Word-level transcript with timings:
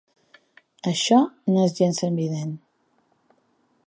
Això 0.91 1.19
no 1.51 1.65
és 1.67 1.75
gens 1.81 2.01
evident. 2.09 2.57